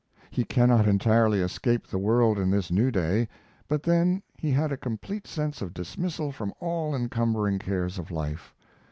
He 0.31 0.43
cannot 0.45 0.87
entirely 0.87 1.41
escape 1.41 1.85
the 1.85 1.99
world 1.99 2.39
in 2.39 2.49
this 2.49 2.71
new 2.71 2.89
day; 2.89 3.27
but 3.67 3.83
then 3.83 4.23
he 4.35 4.49
had 4.49 4.71
a 4.71 4.75
complete 4.75 5.27
sense 5.27 5.61
of 5.61 5.75
dismissal 5.75 6.31
from 6.31 6.55
all 6.59 6.95
encumbering 6.95 7.59
cares 7.59 7.99
of 7.99 8.09
life. 8.09 8.55